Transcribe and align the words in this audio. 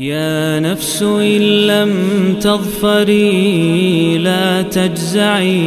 يا 0.00 0.62
نفس 0.62 1.02
إن 1.02 1.42
لم 1.66 1.92
تظفري 2.40 4.18
لا 4.22 4.62
تجزعي 4.62 5.60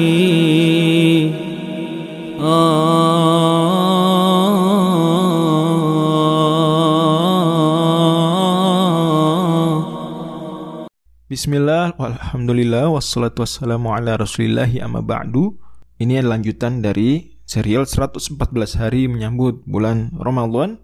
Bismillah, 11.34 11.98
walhamdulillah, 11.98 12.94
wassalatu 12.94 13.44
wassalamu 13.44 13.92
ala 13.92 14.16
rasulillahi 14.16 14.80
amma 14.80 15.04
ba'du 15.04 15.60
Ini 16.00 16.24
adalah 16.24 16.40
lanjutan 16.40 16.80
dari 16.80 17.38
serial 17.44 17.84
114 17.84 18.40
hari 18.80 19.12
menyambut 19.12 19.68
bulan 19.68 20.16
Ramadan 20.16 20.80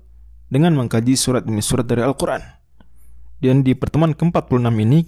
Dengan 0.52 0.76
mengkaji 0.76 1.16
surat 1.16 1.46
demi 1.48 1.64
surat 1.64 1.88
dari 1.88 2.04
Al-Quran 2.04 2.60
Dan 3.45 3.61
di 3.61 3.77
pertemuan 3.77 4.17
ke-46 4.17 4.73
ini 4.73 5.05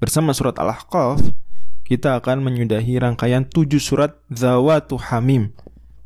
Bersama 0.00 0.32
surat 0.32 0.56
Al-Ahqaf 0.56 1.20
Kita 1.84 2.16
akan 2.16 2.40
menyudahi 2.40 2.96
rangkaian 2.96 3.44
7 3.44 3.68
surat 3.76 4.16
Zawatu 4.32 4.96
Hamim. 4.96 5.52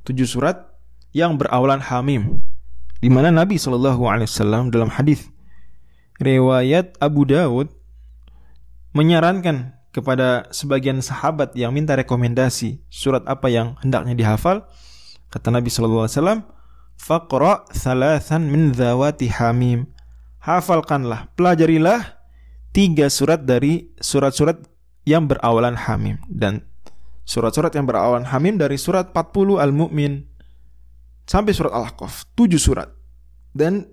7 0.02 0.18
surat 0.26 0.74
yang 1.14 1.38
berawalan 1.38 1.78
Hamim 1.78 2.42
di 2.98 3.12
mana 3.12 3.28
Nabi 3.28 3.60
SAW 3.60 4.72
dalam 4.72 4.90
hadis 4.90 5.28
riwayat 6.18 6.98
Abu 6.98 7.28
Dawud 7.28 7.70
menyarankan 8.96 9.76
kepada 9.94 10.48
sebagian 10.50 10.98
sahabat 11.04 11.54
yang 11.54 11.70
minta 11.70 11.94
rekomendasi 11.94 12.82
surat 12.90 13.22
apa 13.30 13.46
yang 13.52 13.78
hendaknya 13.84 14.18
dihafal. 14.18 14.66
Kata 15.30 15.54
Nabi 15.54 15.70
wasallam 15.70 16.48
faqra 16.98 17.68
thalathan 17.70 18.50
min 18.50 18.74
dzawati 18.74 19.30
hamim 19.36 19.93
hafalkanlah 20.44 21.32
pelajarilah 21.34 22.20
tiga 22.76 23.08
surat 23.08 23.40
dari 23.48 23.88
surat-surat 23.96 24.60
yang 25.08 25.24
berawalan 25.24 25.74
hamim. 25.74 26.20
Dan 26.28 26.60
surat-surat 27.24 27.72
yang 27.72 27.88
berawalan 27.88 28.28
hamim 28.28 28.60
dari 28.60 28.76
surat 28.76 29.10
40 29.16 29.64
al-mu'min 29.64 30.28
sampai 31.24 31.56
surat 31.56 31.72
al-ahqaf 31.72 32.28
tujuh 32.36 32.60
surat. 32.60 32.92
Dan 33.56 33.88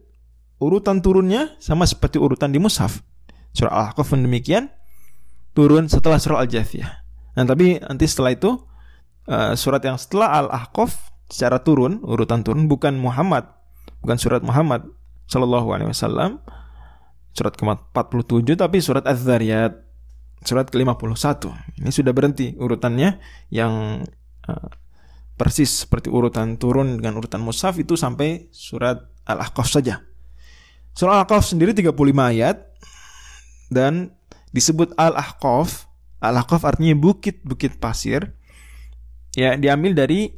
urutan 0.59 0.99
turunnya 0.99 1.55
sama 1.63 1.87
seperti 1.87 2.19
urutan 2.19 2.51
di 2.51 2.59
mushaf. 2.59 2.99
Surah 3.55 3.71
al-ahqaf 3.71 4.11
pun 4.11 4.19
demikian 4.19 4.67
turun 5.55 5.87
setelah 5.87 6.19
surah 6.19 6.43
Al-Jathiyah. 6.43 6.91
Nah, 7.31 7.47
tapi 7.47 7.79
nanti 7.79 8.05
setelah 8.07 8.35
itu 8.35 8.59
uh, 9.27 9.55
surat 9.55 9.79
yang 9.83 9.95
setelah 9.95 10.35
Al-Ahqaf 10.43 11.11
secara 11.31 11.63
turun, 11.63 12.03
urutan 12.03 12.43
turun 12.43 12.67
bukan 12.67 12.95
Muhammad, 12.99 13.47
bukan 14.03 14.17
surat 14.19 14.43
Muhammad 14.43 14.87
sallallahu 15.31 15.71
alaihi 15.71 15.89
wasallam. 15.95 16.43
Surat 17.31 17.55
ke-47 17.55 18.59
tapi 18.59 18.83
surat 18.83 19.07
Az-Zariyat 19.07 19.91
surat 20.43 20.67
ke-51. 20.67 21.47
Ini 21.79 21.91
sudah 21.93 22.11
berhenti 22.11 22.57
urutannya 22.57 23.21
yang 23.53 24.03
uh, 24.49 24.69
persis 25.37 25.85
seperti 25.85 26.09
urutan 26.09 26.57
turun 26.57 26.97
dengan 26.97 27.17
urutan 27.17 27.41
mushaf 27.41 27.77
itu 27.77 27.97
sampai 27.97 28.49
surat 28.53 29.09
Al-Ahqaf 29.25 29.69
saja. 29.69 30.01
Surah 30.97 31.21
Al-Ahqaf 31.21 31.45
sendiri 31.45 31.71
35 31.77 31.93
ayat 32.03 32.57
dan 33.71 34.13
disebut 34.51 34.97
Al-Ahqaf. 34.97 35.87
Al-Ahqaf 36.21 36.61
artinya 36.67 36.93
bukit-bukit 36.97 37.81
pasir. 37.81 38.37
Ya, 39.33 39.55
diambil 39.55 39.95
dari 39.95 40.35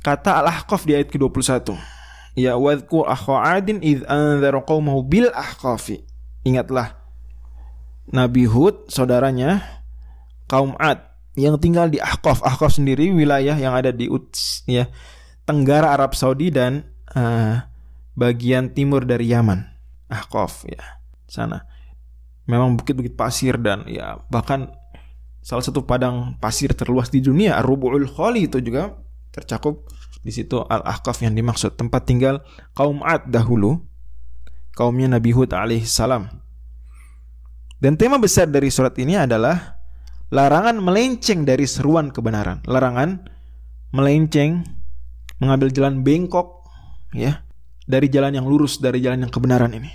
kata 0.00 0.40
Al-Ahqaf 0.40 0.86
di 0.88 0.96
ayat 0.96 1.12
ke-21. 1.12 1.95
Ya 2.36 2.60
wadhkur 2.60 3.08
akha 3.08 3.40
'adin 3.40 3.80
id 3.80 4.04
anzara 4.04 4.60
qaumahu 4.60 5.00
bil 5.02 5.32
ahqafi. 5.32 6.04
Ingatlah 6.44 6.94
Nabi 8.12 8.46
Hud 8.46 8.86
saudaranya 8.92 9.64
kaum 10.46 10.78
Ad 10.78 11.02
yang 11.34 11.58
tinggal 11.58 11.90
di 11.90 11.98
Ahqaf. 12.00 12.40
Ahqaf 12.40 12.78
sendiri 12.78 13.10
wilayah 13.12 13.58
yang 13.58 13.74
ada 13.76 13.90
di 13.90 14.06
Uts 14.08 14.64
ya, 14.64 14.88
tenggara 15.44 15.92
Arab 15.92 16.14
Saudi 16.16 16.48
dan 16.48 16.86
uh, 17.12 17.60
bagian 18.16 18.72
timur 18.72 19.04
dari 19.04 19.34
Yaman. 19.34 19.66
Ahqaf 20.06 20.64
ya, 20.70 21.02
sana 21.26 21.66
memang 22.46 22.78
bukit-bukit 22.78 23.18
pasir 23.18 23.58
dan 23.58 23.82
ya 23.90 24.22
bahkan 24.30 24.70
salah 25.42 25.66
satu 25.66 25.82
padang 25.82 26.38
pasir 26.38 26.70
terluas 26.72 27.10
di 27.10 27.18
dunia 27.18 27.58
Ar-Rubu'ul 27.58 28.06
Khali 28.06 28.46
itu 28.46 28.62
juga 28.62 28.94
tercakup 29.34 29.90
di 30.22 30.32
situ 30.32 30.62
Al-Ahqaf 30.62 31.22
yang 31.22 31.34
dimaksud 31.34 31.76
tempat 31.76 32.06
tinggal 32.08 32.44
kaum 32.72 33.02
Ad 33.04 33.28
dahulu 33.30 33.82
kaumnya 34.76 35.10
Nabi 35.10 35.32
Hud 35.32 35.52
alaihissalam 35.52 36.46
dan 37.76 38.00
tema 38.00 38.16
besar 38.16 38.48
dari 38.48 38.72
surat 38.72 38.96
ini 38.96 39.20
adalah 39.20 39.76
larangan 40.32 40.80
melenceng 40.80 41.44
dari 41.44 41.68
seruan 41.68 42.08
kebenaran. 42.08 42.64
Larangan 42.64 43.28
melenceng 43.92 44.64
mengambil 45.36 45.68
jalan 45.68 46.00
bengkok 46.00 46.64
ya 47.12 47.44
dari 47.84 48.08
jalan 48.08 48.40
yang 48.40 48.46
lurus 48.48 48.80
dari 48.80 49.04
jalan 49.04 49.28
yang 49.28 49.32
kebenaran 49.32 49.76
ini. 49.76 49.92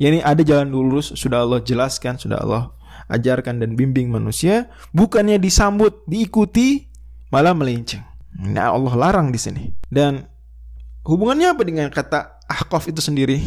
Ya 0.00 0.08
ini 0.08 0.24
ada 0.24 0.40
jalan 0.40 0.72
lurus 0.72 1.12
sudah 1.14 1.44
Allah 1.44 1.60
jelaskan, 1.60 2.16
sudah 2.16 2.40
Allah 2.40 2.72
ajarkan 3.12 3.60
dan 3.60 3.76
bimbing 3.76 4.08
manusia, 4.08 4.72
bukannya 4.96 5.36
disambut, 5.36 6.00
diikuti, 6.08 6.88
malah 7.28 7.52
melenceng. 7.52 8.00
Nah, 8.38 8.72
Allah 8.72 8.94
larang 8.96 9.28
di 9.28 9.40
sini. 9.40 9.72
Dan 9.88 10.24
hubungannya 11.04 11.52
apa 11.52 11.62
dengan 11.64 11.88
kata 11.92 12.40
Ahqaf 12.48 12.88
itu 12.88 13.00
sendiri? 13.04 13.40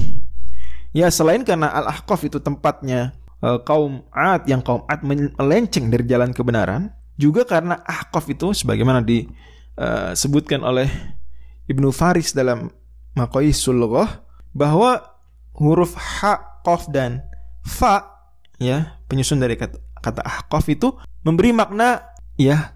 Ya, 0.95 1.11
selain 1.11 1.43
karena 1.43 1.67
Al-Ahqaf 1.73 2.23
itu 2.23 2.39
tempatnya 2.39 3.11
uh, 3.43 3.59
kaum 3.59 4.07
Ad 4.13 4.47
yang 4.47 4.63
kaum 4.63 4.87
Ad 4.87 5.03
melenceng 5.03 5.91
dari 5.91 6.07
jalan 6.07 6.31
kebenaran, 6.31 6.93
juga 7.19 7.43
karena 7.43 7.83
Ahqaf 7.83 8.31
itu 8.31 8.55
sebagaimana 8.55 9.03
disebutkan 9.03 10.63
uh, 10.63 10.71
oleh 10.71 10.87
Ibnu 11.67 11.91
Faris 11.91 12.31
dalam 12.31 12.71
Maqayisul 13.17 13.75
Lughah 13.75 14.23
bahwa 14.55 15.15
huruf 15.55 15.95
ha, 15.95 16.61
qaf 16.63 16.87
dan 16.91 17.23
fa 17.63 18.27
ya, 18.59 18.99
penyusun 19.07 19.39
dari 19.39 19.55
kata, 19.55 19.79
kata 19.99 20.21
ahqaf 20.23 20.67
itu 20.71 20.95
memberi 21.23 21.55
makna 21.55 22.03
ya 22.35 22.75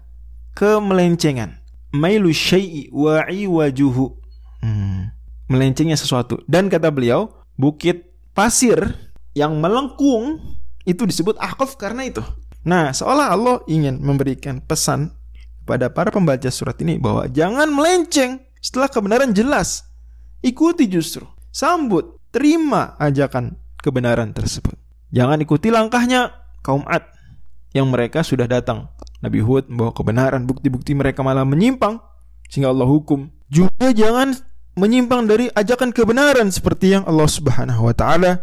kemelencengan. 0.56 1.59
Mailu 1.90 2.30
syai'i 2.30 2.86
wa'i 2.94 3.50
wajuhu. 3.50 4.14
Hmm, 4.62 5.10
melencengnya 5.50 5.98
sesuatu. 5.98 6.42
Dan 6.46 6.70
kata 6.70 6.92
beliau, 6.94 7.32
bukit 7.58 8.14
pasir 8.36 8.78
yang 9.34 9.58
melengkung 9.58 10.38
itu 10.86 11.02
disebut 11.04 11.36
ahqaf 11.38 11.74
karena 11.76 12.06
itu. 12.06 12.22
Nah, 12.62 12.92
seolah 12.92 13.32
Allah 13.32 13.56
ingin 13.66 13.98
memberikan 13.98 14.60
pesan 14.60 15.16
kepada 15.64 15.86
para 15.92 16.10
pembaca 16.10 16.50
surat 16.50 16.74
ini 16.82 16.98
bahwa 16.98 17.30
jangan 17.30 17.70
melenceng 17.70 18.42
setelah 18.58 18.90
kebenaran 18.90 19.30
jelas. 19.30 19.86
Ikuti 20.42 20.90
justru. 20.90 21.24
Sambut 21.54 22.18
terima 22.34 22.98
ajakan 22.98 23.54
kebenaran 23.78 24.34
tersebut. 24.34 24.74
Jangan 25.10 25.38
ikuti 25.42 25.70
langkahnya 25.70 26.30
kaum 26.62 26.86
Ad 26.86 27.06
yang 27.74 27.86
mereka 27.90 28.26
sudah 28.26 28.46
datang. 28.46 28.90
Nabi 29.20 29.40
Hud 29.44 29.68
membawa 29.68 29.92
kebenaran, 29.92 30.48
bukti-bukti 30.48 30.96
mereka 30.96 31.20
malah 31.20 31.44
menyimpang 31.44 32.00
sehingga 32.48 32.72
Allah 32.72 32.88
hukum. 32.88 33.28
Juga 33.52 33.92
jangan 33.92 34.32
menyimpang 34.74 35.28
dari 35.28 35.52
ajakan 35.52 35.92
kebenaran 35.92 36.48
seperti 36.48 36.96
yang 36.96 37.04
Allah 37.04 37.28
Subhanahu 37.28 37.90
wa 37.90 37.94
taala 37.94 38.40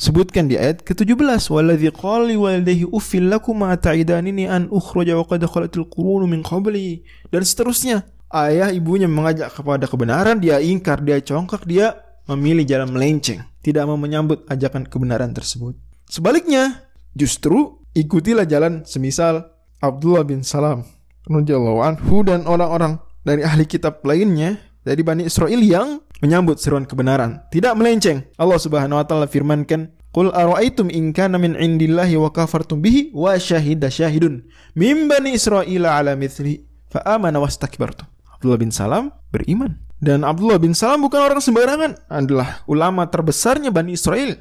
sebutkan 0.00 0.48
di 0.48 0.56
ayat 0.56 0.80
ke-17 0.86 1.44
waladzi 1.52 1.92
qali 1.92 2.36
walidayhi 2.38 2.88
uffil 2.88 3.28
lakum 3.28 3.60
ta'idanini 3.60 4.48
an 4.48 4.70
ukhraja 4.72 5.18
wa 5.18 5.28
qad 5.28 5.44
khalatil 5.44 5.88
qurunu 5.92 6.24
min 6.24 6.40
qabli 6.40 7.04
dan 7.28 7.44
seterusnya 7.44 8.08
ayah 8.32 8.72
ibunya 8.72 9.10
mengajak 9.10 9.52
kepada 9.52 9.84
kebenaran 9.84 10.40
dia 10.40 10.62
ingkar 10.62 11.04
dia 11.04 11.20
congkak 11.20 11.68
dia 11.68 12.00
memilih 12.30 12.62
jalan 12.62 12.94
melenceng, 12.94 13.42
tidak 13.58 13.90
mau 13.90 13.98
menyambut 13.98 14.46
ajakan 14.46 14.86
kebenaran 14.86 15.34
tersebut. 15.34 15.74
Sebaliknya, 16.06 16.86
justru 17.14 17.82
ikutilah 17.90 18.46
jalan 18.46 18.86
semisal 18.86 19.50
Abdullah 19.80 20.24
bin 20.28 20.44
Salam 20.44 20.84
anhu 21.28 22.16
dan 22.24 22.44
orang-orang 22.44 23.00
dari 23.24 23.44
ahli 23.44 23.64
kitab 23.64 24.04
lainnya 24.04 24.60
dari 24.84 25.00
Bani 25.04 25.28
Israel 25.28 25.60
yang 25.60 26.00
menyambut 26.20 26.60
seruan 26.60 26.84
kebenaran, 26.84 27.44
tidak 27.48 27.76
melenceng. 27.76 28.28
Allah 28.36 28.60
Subhanahu 28.60 29.00
wa 29.00 29.04
taala 29.08 29.28
firmankan, 29.28 29.92
Qul 30.10 30.32
ara'aytum 30.34 30.90
in 30.90 31.14
kana 31.14 31.38
min 31.38 31.54
indillahi 31.54 32.18
wa 32.18 32.28
kafartum 32.34 32.82
bihi 32.82 33.14
wa 33.14 33.38
syahida 33.38 33.86
syahidun 33.86 34.42
min 34.74 35.06
bani 35.06 35.38
Israel 35.38 35.86
ala 35.86 36.18
mithli 36.18 36.66
fa 36.90 36.98
amana 37.06 37.38
wastakbartum. 37.38 38.10
Abdullah 38.34 38.58
bin 38.58 38.74
Salam 38.74 39.14
beriman 39.30 39.78
dan 40.00 40.24
Abdullah 40.24 40.56
bin 40.56 40.72
Salam 40.72 41.04
bukan 41.04 41.20
orang 41.20 41.44
sembarangan, 41.44 42.08
adalah 42.08 42.64
ulama 42.64 43.04
terbesarnya 43.04 43.68
Bani 43.68 43.92
Israel. 43.92 44.32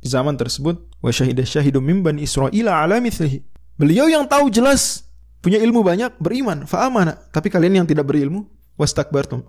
Di 0.00 0.08
zaman 0.08 0.36
tersebut, 0.36 0.80
wa 1.04 1.12
syahidah 1.12 1.44
syahidu 1.44 1.84
min 1.84 2.00
Bani 2.00 2.24
ala 2.24 2.96
mithlihi. 3.04 3.53
Beliau 3.74 4.06
yang 4.06 4.24
tahu 4.30 4.50
jelas, 4.54 5.02
punya 5.42 5.58
ilmu 5.58 5.82
banyak, 5.82 6.14
beriman, 6.22 6.62
fa'amana. 6.64 7.18
Tapi 7.34 7.50
kalian 7.50 7.82
yang 7.82 7.86
tidak 7.90 8.06
berilmu, 8.06 8.46
wastakbartum. 8.78 9.42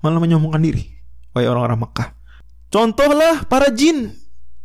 Malah 0.00 0.20
menyombongkan 0.20 0.62
diri. 0.64 0.96
Wahai 1.36 1.46
orang-orang 1.46 1.84
Mekah. 1.84 2.08
Contohlah 2.70 3.44
para 3.50 3.68
jin 3.68 4.14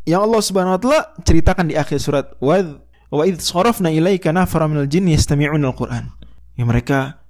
yang 0.06 0.24
Allah 0.24 0.42
Subhanahu 0.42 0.78
wa 0.78 0.82
taala 0.82 1.02
ceritakan 1.26 1.66
di 1.70 1.76
akhir 1.76 1.98
surat 1.98 2.38
wa 2.38 2.62
wa 3.10 3.24
id 3.26 3.42
sarafna 3.42 3.90
ilaika 3.90 4.30
nafara 4.30 4.70
minal 4.70 4.86
jinni 4.86 5.18
yastami'una 5.18 5.74
al-Qur'an. 5.74 6.14
Yang 6.56 6.68
mereka 6.70 7.25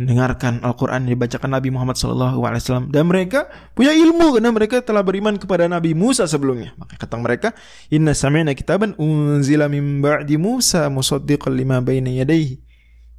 mendengarkan 0.00 0.64
Al-Quran 0.64 1.04
yang 1.04 1.20
dibacakan 1.20 1.60
Nabi 1.60 1.68
Muhammad 1.68 2.00
SAW 2.00 2.88
dan 2.88 3.04
mereka 3.04 3.52
punya 3.76 3.92
ilmu 3.92 4.32
karena 4.32 4.48
mereka 4.48 4.80
telah 4.80 5.04
beriman 5.04 5.36
kepada 5.36 5.68
Nabi 5.68 5.92
Musa 5.92 6.24
sebelumnya. 6.24 6.72
Maka 6.80 6.96
kata 6.96 7.20
mereka, 7.20 7.52
Inna 7.92 8.16
sami'na 8.16 8.56
kitaban 8.56 8.96
unzila 8.96 9.68
min 9.68 10.00
ba'di 10.00 10.40
Musa 10.40 10.88
musaddiqan 10.88 11.52
lima 11.52 11.84
bayna 11.84 12.08
yadayhi 12.08 12.64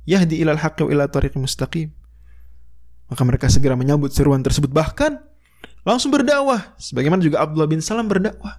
yahdi 0.10 0.42
ilal 0.42 0.58
haqqi 0.58 0.82
wa 0.82 0.90
ila 0.90 1.06
mustaqim. 1.38 1.94
Maka 3.14 3.22
mereka 3.30 3.46
segera 3.54 3.78
menyambut 3.78 4.10
seruan 4.10 4.42
tersebut 4.42 4.74
bahkan 4.74 5.22
langsung 5.86 6.10
berdakwah 6.10 6.74
sebagaimana 6.82 7.22
juga 7.22 7.46
Abdullah 7.46 7.70
bin 7.70 7.78
Salam 7.86 8.10
berdakwah 8.10 8.58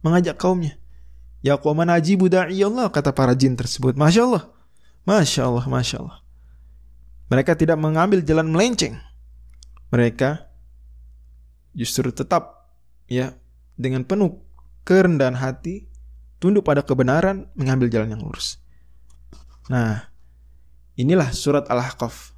mengajak 0.00 0.40
kaumnya. 0.40 0.80
Ya 1.44 1.60
qauman 1.60 1.92
ajibu 1.92 2.32
da'i 2.32 2.64
Allah 2.64 2.88
kata 2.88 3.12
para 3.12 3.36
jin 3.36 3.60
tersebut. 3.60 3.92
Masya 3.92 4.24
Allah. 4.24 4.44
Masya 5.04 5.42
Allah, 5.50 5.64
Masya 5.66 5.96
Allah. 6.00 6.21
Mereka 7.32 7.56
tidak 7.56 7.80
mengambil 7.80 8.20
jalan 8.20 8.52
melenceng. 8.52 9.00
Mereka 9.88 10.52
justru 11.72 12.12
tetap 12.12 12.68
ya 13.08 13.32
dengan 13.80 14.04
penuh 14.04 14.36
kerendahan 14.84 15.40
hati 15.40 15.88
tunduk 16.36 16.68
pada 16.68 16.84
kebenaran 16.84 17.48
mengambil 17.56 17.88
jalan 17.88 18.12
yang 18.12 18.20
lurus. 18.20 18.60
Nah, 19.72 20.12
inilah 21.00 21.32
surat 21.32 21.64
Al-Ahqaf. 21.72 22.36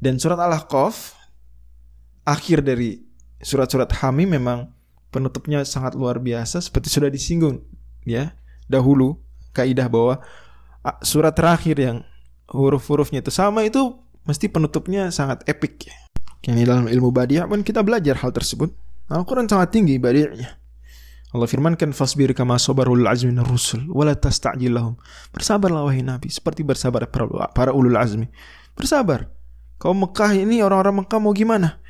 Dan 0.00 0.16
surat 0.16 0.40
Al-Ahqaf 0.40 1.12
akhir 2.24 2.64
dari 2.64 3.04
surat-surat 3.44 3.92
Hamim 4.00 4.32
memang 4.32 4.72
penutupnya 5.12 5.60
sangat 5.68 5.92
luar 5.92 6.16
biasa 6.24 6.64
seperti 6.64 6.88
sudah 6.88 7.12
disinggung 7.12 7.62
ya 8.02 8.34
dahulu 8.66 9.20
kaidah 9.52 9.86
bahwa 9.86 10.18
surat 11.04 11.36
terakhir 11.36 11.76
yang 11.76 12.02
huruf-hurufnya 12.50 13.24
itu 13.24 13.32
sama 13.32 13.64
itu 13.64 13.96
mesti 14.24 14.48
penutupnya 14.48 15.08
sangat 15.12 15.44
epic 15.48 15.88
ya. 15.88 15.96
Ini 16.44 16.68
dalam 16.68 16.86
ilmu 16.92 17.08
badiah 17.08 17.48
pun 17.48 17.64
kita 17.64 17.80
belajar 17.80 18.20
hal 18.20 18.32
tersebut. 18.32 18.68
Al-Quran 19.08 19.48
sangat 19.48 19.72
tinggi 19.72 19.96
badiahnya. 19.96 20.60
Allah 21.34 21.50
firmankan 21.50 21.90
fasbir 21.90 22.30
kama 22.30 22.60
sabarul 22.62 23.02
azmi 23.10 23.34
rusul 23.42 23.90
wala 23.90 24.14
tasta'jil 24.14 24.70
lahum. 24.70 24.94
Bersabarlah 25.34 25.82
wahai 25.82 26.04
Nabi 26.04 26.30
seperti 26.30 26.62
bersabar 26.62 27.10
para, 27.10 27.74
ulul 27.74 27.98
azmi. 27.98 28.30
Bersabar. 28.78 29.32
Kau 29.82 29.90
Mekah 29.90 30.36
ini 30.38 30.62
orang-orang 30.62 31.02
Mekah 31.02 31.18
mau 31.18 31.34
gimana? 31.34 31.82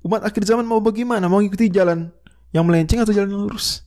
Umat 0.00 0.24
akhir 0.24 0.48
zaman 0.48 0.64
mau 0.64 0.80
bagaimana? 0.80 1.28
Mau 1.28 1.44
ikuti 1.44 1.68
jalan 1.68 2.08
yang 2.56 2.64
melenceng 2.64 3.04
atau 3.04 3.12
jalan 3.12 3.36
lurus? 3.36 3.84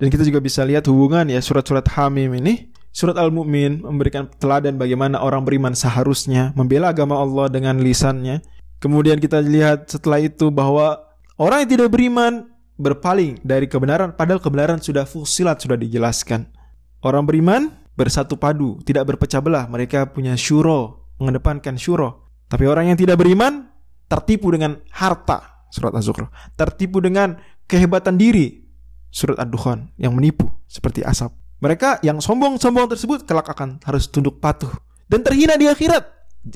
Dan 0.00 0.10
kita 0.10 0.26
juga 0.26 0.42
bisa 0.42 0.66
lihat 0.66 0.90
hubungan 0.90 1.28
ya 1.30 1.38
surat-surat 1.38 1.86
Hamim 1.94 2.34
ini 2.34 2.72
Surat 2.92 3.16
Al-Mu'min 3.16 3.80
memberikan 3.80 4.28
teladan 4.36 4.76
bagaimana 4.76 5.24
orang 5.24 5.48
beriman 5.48 5.72
seharusnya 5.72 6.52
membela 6.52 6.92
agama 6.92 7.16
Allah 7.16 7.48
dengan 7.48 7.80
lisannya. 7.80 8.44
Kemudian 8.84 9.16
kita 9.16 9.40
lihat 9.40 9.88
setelah 9.88 10.20
itu 10.20 10.52
bahwa 10.52 11.00
orang 11.40 11.64
yang 11.64 11.70
tidak 11.80 11.88
beriman 11.88 12.52
berpaling 12.76 13.40
dari 13.40 13.64
kebenaran 13.64 14.12
padahal 14.12 14.44
kebenaran 14.44 14.76
sudah 14.76 15.08
fusilat 15.08 15.64
sudah 15.64 15.80
dijelaskan. 15.80 16.52
Orang 17.00 17.24
beriman 17.24 17.72
bersatu 17.96 18.36
padu, 18.36 18.78
tidak 18.84 19.08
berpecah 19.08 19.40
belah. 19.40 19.64
Mereka 19.66 20.12
punya 20.12 20.36
syuro, 20.36 21.08
mengedepankan 21.16 21.80
syuro. 21.80 22.28
Tapi 22.46 22.68
orang 22.68 22.92
yang 22.92 22.98
tidak 23.00 23.16
beriman 23.16 23.72
tertipu 24.06 24.52
dengan 24.52 24.76
harta, 24.92 25.64
surat 25.72 25.96
Az-Zukhruf. 25.96 26.28
Tertipu 26.54 27.00
dengan 27.00 27.40
kehebatan 27.64 28.20
diri, 28.20 28.68
surat 29.08 29.40
Ad-Dukhan 29.40 29.96
yang 29.96 30.12
menipu 30.12 30.52
seperti 30.68 31.00
asap. 31.00 31.41
Mereka 31.62 32.02
yang 32.02 32.18
sombong-sombong 32.18 32.90
tersebut 32.90 33.22
kelak 33.22 33.46
akan 33.46 33.78
harus 33.86 34.10
tunduk 34.10 34.42
patuh 34.42 34.74
dan 35.06 35.22
terhina 35.22 35.54
di 35.54 35.70
akhirat. 35.70 36.02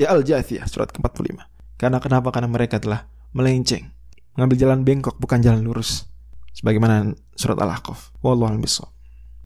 Al 0.02 0.26
Jathiyah 0.26 0.66
surat 0.66 0.90
ke-45. 0.90 1.38
Karena 1.78 2.02
kenapa? 2.02 2.34
Karena 2.34 2.50
mereka 2.50 2.82
telah 2.82 3.06
melenceng, 3.30 3.94
mengambil 4.34 4.58
jalan 4.58 4.82
bengkok 4.82 5.14
bukan 5.22 5.38
jalan 5.38 5.62
lurus. 5.62 6.10
Sebagaimana 6.58 7.14
surat 7.38 7.54
Al-Ahqaf. 7.54 8.18
Wallahu 8.18 8.50
a'lam 8.50 8.66